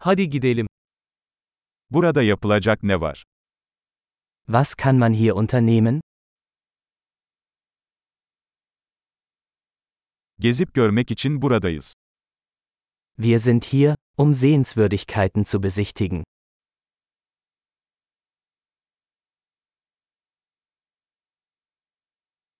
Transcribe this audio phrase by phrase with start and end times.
[0.00, 0.66] Hadi gidelim.
[1.90, 3.24] Burada yapılacak ne var?
[4.46, 6.00] Was kann man hier unternehmen?
[10.38, 11.94] Gezip görmek için buradayız.
[13.16, 16.24] Wir sind hier, um Sehenswürdigkeiten zu besichtigen.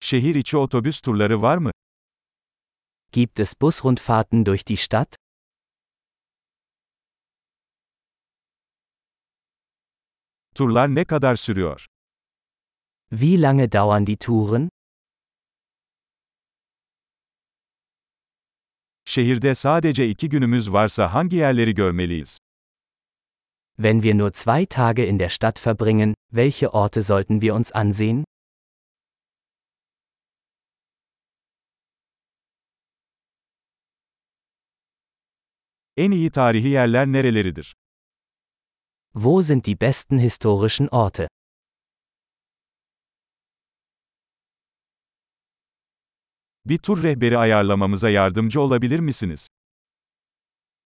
[0.00, 1.70] Şehir içi otobüs turları var mı?
[3.12, 5.16] Gibt es Busrundfahrten durch die Stadt?
[10.59, 11.87] Turlar ne kadar sürüyor?
[13.12, 14.69] Wie lange dauern die Touren?
[19.05, 22.39] Şehirde sadece iki günümüz varsa hangi yerleri görmeliyiz?
[23.79, 28.25] Wenn wir nur zwei Tage in der Stadt verbringen, welche Orte sollten wir uns ansehen?
[35.97, 37.75] En iyi tarihi yerler nereleridir?
[39.20, 41.27] Wo sind die besten historischen Orte?
[46.64, 49.48] Bir tur rehberi ayarlamamıza yardımcı olabilir misiniz?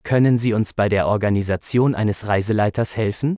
[0.03, 3.35] Können Sie uns bei der Organisation eines Reiseleiters helfen?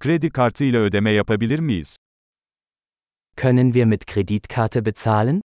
[0.00, 1.96] Kredi kartı ile ödeme yapabilir miyiz?
[3.36, 5.42] Können wir mit Kreditkarte bezahlen?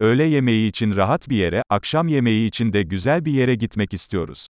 [0.00, 4.46] Öğle yemeği için rahat bir yere, akşam yemeği için de güzel bir yere gitmek istiyoruz.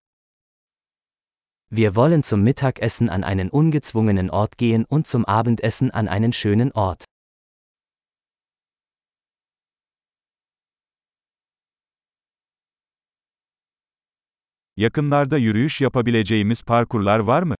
[1.70, 6.72] Wir wollen zum Mittagessen an einen ungezwungenen Ort gehen und zum Abendessen an einen schönen
[6.72, 7.06] Ort.
[14.78, 17.56] Yakınlarda yürüyüş yapabileceğimiz parkurlar var mı?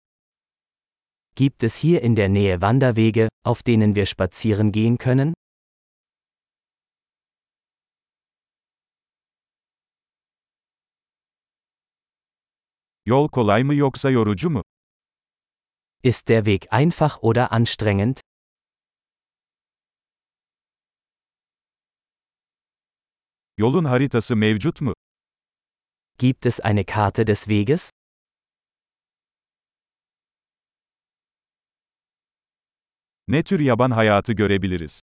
[1.36, 5.34] Gibt es hier in der Nähe Wanderwege, auf denen wir spazieren gehen können?
[13.06, 14.64] Yol kolay mı yoksa yorucu mu?
[16.04, 18.20] Ist der Weg einfach oder anstrengend?
[23.58, 24.94] Yolun haritası mevcut mu?
[26.18, 27.90] Gibt es eine Karte des Weges?
[33.28, 35.00] Ne tür yaban hayatı görebiliriz?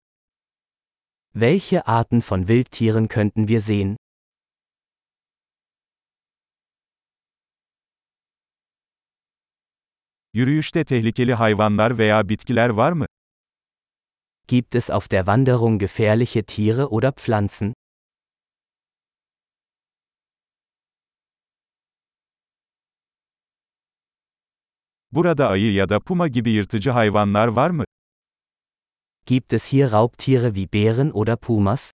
[1.33, 3.97] Welche Arten von Wildtieren könnten wir sehen?
[10.37, 13.05] Yürüyüşte tehlikeli hayvanlar veya bitkiler var mı?
[14.47, 17.73] Gibt es auf der Wanderung gefährliche Tiere oder Pflanzen?
[25.11, 27.83] Burada ayı ya da puma gibi yırtıcı hayvanlar var mı?
[29.25, 31.91] Gibt es hier Raubtiere wie Bären oder Pumas?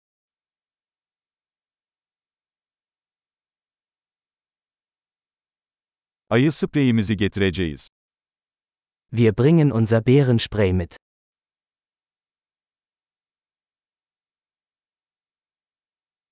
[6.29, 7.89] Ayı spreyimizi getireceğiz.
[9.12, 10.97] Wir bringen unser Bärenspray mit.